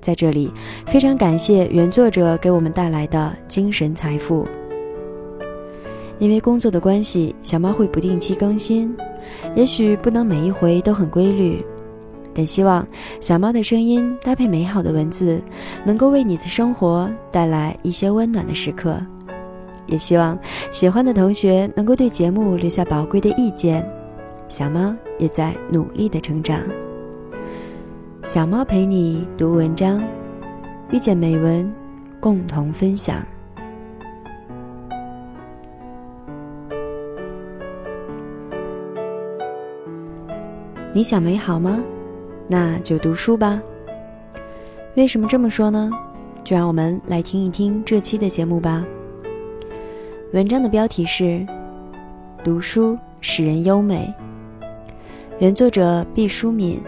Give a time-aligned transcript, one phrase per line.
[0.00, 0.50] 在这里，
[0.86, 4.46] 非常感谢原作者给我们带来的精神财富。
[6.18, 8.94] 因为工作的关系，小猫会不定期更新，
[9.54, 11.64] 也许不能每一回都很规律，
[12.34, 12.86] 但希望
[13.20, 15.42] 小猫的声音搭配美好的文字，
[15.84, 19.00] 能够为你的生活带来一些温暖的时刻。
[19.86, 20.38] 也希望
[20.70, 23.82] 喜欢的同学能够对节目留下宝贵的意见，
[24.46, 26.60] 小猫也在努力的成长。
[28.22, 29.98] 小猫陪你读文章，
[30.90, 31.72] 遇见美文，
[32.20, 33.16] 共同分享。
[40.92, 41.82] 你想美好吗？
[42.46, 43.60] 那就读书吧。
[44.96, 45.90] 为什么这么说呢？
[46.44, 48.84] 就让我们来听一听这期的节目吧。
[50.34, 51.24] 文章的标题是
[52.44, 54.12] 《读书使人优美》，
[55.38, 56.78] 原作者毕淑敏。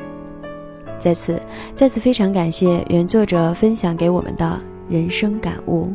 [1.02, 1.42] 在此，
[1.74, 5.92] 再次非常感谢原作者分享给我们的人生感悟。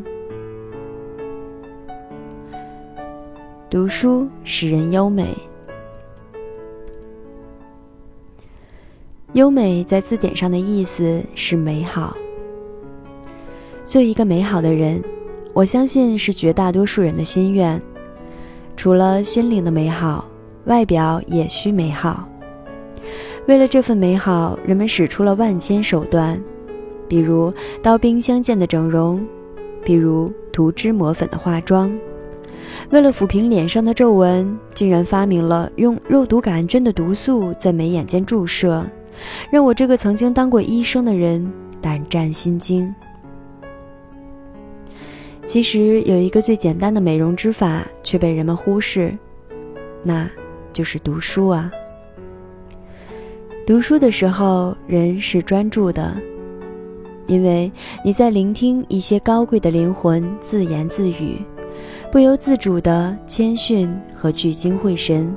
[3.70, 5.34] 读书使人优美，
[9.32, 12.14] 优美在字典上的意思是美好。
[13.86, 15.02] 做一个美好的人。
[15.54, 17.80] 我相信是绝大多数人的心愿。
[18.76, 20.26] 除了心灵的美好，
[20.66, 22.28] 外表也需美好。
[23.48, 26.38] 为了这份美好，人们使出了万千手段，
[27.08, 27.50] 比如
[27.82, 29.26] 刀兵相见的整容，
[29.82, 31.90] 比如涂脂抹粉的化妆。
[32.90, 38.84] 为了抚平脸上的皱纹，竟然发明了用肉毒杆菌的毒素在眉眼间注射，
[39.50, 42.94] 让我这个曾经当过医生的人胆战心惊。
[45.46, 49.10] 其实有一个最简单的美容之法，却被人们忽视，
[50.02, 50.28] 那
[50.70, 51.72] 就是读书啊。
[53.68, 56.16] 读书的时候，人是专注的，
[57.26, 57.70] 因为
[58.02, 61.36] 你在聆听一些高贵的灵魂自言自语，
[62.10, 65.30] 不由自主的谦逊和聚精会神。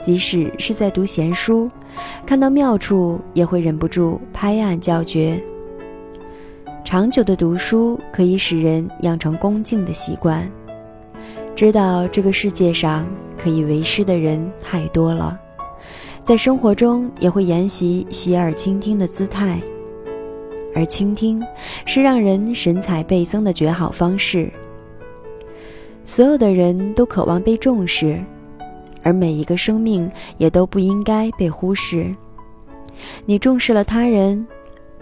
[0.00, 1.70] 即使是在读闲书，
[2.24, 5.38] 看到妙处也会忍不住拍案叫绝。
[6.86, 10.50] 长久的读书可以使人养成恭敬的习惯，
[11.54, 13.06] 知道这个世界上
[13.36, 15.38] 可以为师的人太多了，
[16.22, 19.60] 在生活中也会沿袭洗耳倾听的姿态，
[20.74, 21.42] 而倾听
[21.84, 24.50] 是让人神采倍增的绝好方式。
[26.04, 28.22] 所有的人都渴望被重视，
[29.02, 32.14] 而每一个生命也都不应该被忽视。
[33.24, 34.46] 你重视了他人。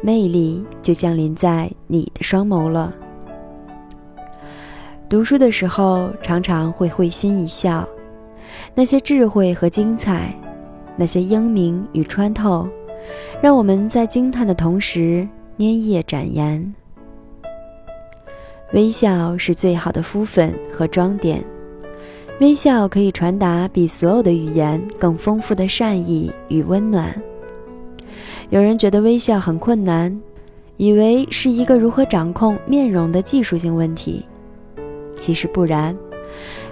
[0.03, 2.91] 魅力就降临在你的双眸了。
[5.11, 7.87] 读书的时候，常常会会心一笑，
[8.75, 10.35] 那些智慧和精彩，
[11.01, 12.69] 那些英明与穿透，
[13.41, 16.75] 让我们在惊叹的同时捏液展颜。
[18.75, 21.43] 微笑是最好的敷粉和装点，
[22.39, 27.11] 微笑可以传达比所有的语言更丰富的善意与温暖。
[28.51, 30.15] 有人觉得微笑很困难，
[30.77, 34.23] 以为是一个如何掌控面容的技术性问题。
[35.17, 35.97] 其实不然，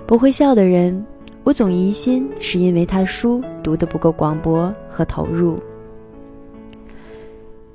[0.06, 1.02] 不会笑的人，
[1.48, 5.58] 我总疑心是因为他书读得不够广博和投入。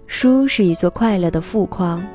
[0.05, 2.05] 书是一座快乐的富矿，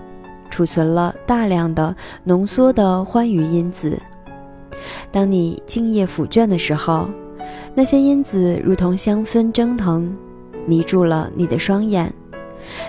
[0.50, 1.92] 储存了大量的
[2.22, 4.00] 浓缩的欢愉因子。
[5.10, 7.08] 当你静夜抚卷的时候，
[7.74, 10.16] 那些因子如同香氛蒸腾。
[10.64, 12.12] 迷住了你的双眼，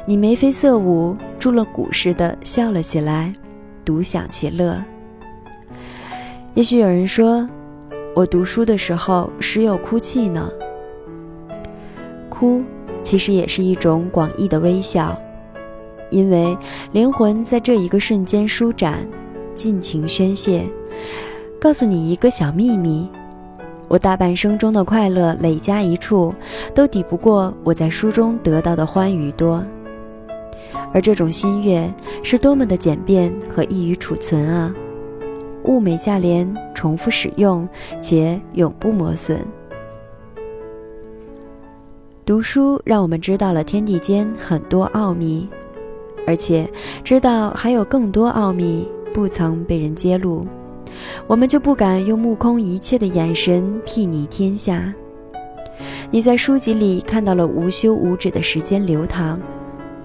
[0.06, 3.34] 你眉飞色舞，入了蛊似的笑了起来，
[3.84, 4.80] 独享其乐。
[6.54, 7.50] 也许有人说，
[8.16, 10.52] 我读书的时候时有哭泣呢。
[12.30, 12.62] 哭，
[13.04, 15.18] 其实也是一种广义的微笑，
[16.10, 16.58] 因为
[16.92, 19.08] 灵魂在这一个瞬间舒展，
[19.56, 20.68] 尽情宣泄，
[21.60, 23.08] 告诉你一个小秘密。
[23.88, 26.34] 我大半生中的快乐累加一处，
[26.76, 29.64] 都抵不过我在书中得到的欢愉多。
[30.94, 31.92] 而这种心悦
[32.24, 34.74] 是多么的简便和易于储存啊！
[35.70, 37.70] 物美价廉，重复使用，
[38.02, 39.40] 且永不磨损。
[42.26, 45.48] 读书让我们知道了天地间很多奥秘，
[46.26, 46.68] 而且
[47.04, 50.44] 知道还有更多奥秘不曾被人揭露，
[51.28, 54.92] 我们就不敢用目空一切的眼神睥睨天下。
[56.10, 59.40] 你在书籍里看到了无休无止的时间流淌，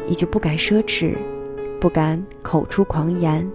[0.06, 1.16] 你就不敢奢侈，
[1.81, 3.50] 不敢口出狂言。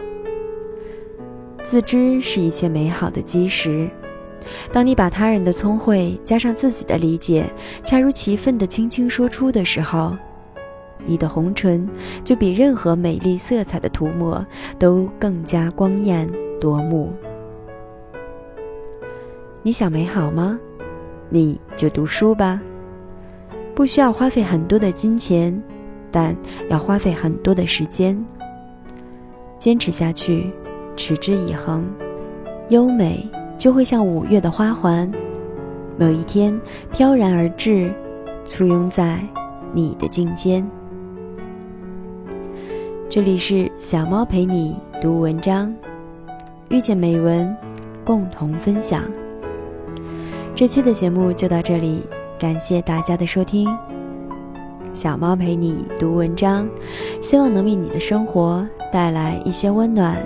[1.70, 3.88] 自知是一切美好的基石。
[4.72, 7.46] 当你把他人的聪慧加上自己的理解，
[7.84, 10.18] 恰如其分地轻轻说出的时候，
[11.06, 11.88] 你的红唇
[12.24, 14.44] 就比任何美丽色彩的涂抹
[14.80, 16.28] 都更加光艳
[16.60, 17.14] 夺目。
[19.62, 20.60] 你想美好吗？
[21.30, 22.60] 你就读书吧，
[23.76, 25.62] 不需要花费很多的金钱，
[26.10, 26.36] 但
[26.68, 28.20] 要花费很多的时间。
[29.60, 30.52] 坚持下去，
[31.00, 31.86] 持之以恒，
[32.68, 33.26] 优美
[33.58, 35.10] 就会像五月的花环，
[35.98, 36.60] 某一天
[36.92, 37.90] 飘然而至，
[38.46, 39.18] 簇拥在
[39.72, 40.70] 你的颈间。
[43.10, 45.74] 这里是小猫陪你读文章，
[46.68, 47.56] 遇见美文，
[48.04, 49.02] 共同分享。
[50.54, 52.04] 这期的节目就到这里，
[52.38, 53.70] 感谢大家的收听。
[54.94, 56.68] 小猫陪你读文章，
[57.22, 60.18] 希望能为你的生活带来一些温暖，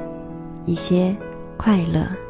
[0.66, 1.16] 一些
[1.58, 2.23] 快乐。